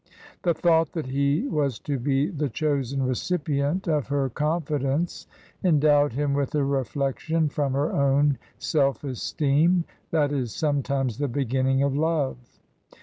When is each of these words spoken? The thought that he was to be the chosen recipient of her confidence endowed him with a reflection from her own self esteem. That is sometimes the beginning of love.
The 0.41 0.55
thought 0.55 0.93
that 0.93 1.05
he 1.05 1.45
was 1.47 1.77
to 1.81 1.99
be 1.99 2.31
the 2.31 2.49
chosen 2.49 3.03
recipient 3.03 3.87
of 3.87 4.07
her 4.07 4.29
confidence 4.31 5.27
endowed 5.63 6.13
him 6.13 6.33
with 6.33 6.55
a 6.55 6.63
reflection 6.63 7.49
from 7.49 7.73
her 7.73 7.93
own 7.93 8.39
self 8.57 9.03
esteem. 9.03 9.83
That 10.09 10.31
is 10.31 10.55
sometimes 10.55 11.19
the 11.19 11.27
beginning 11.27 11.83
of 11.83 11.95
love. 11.95 12.37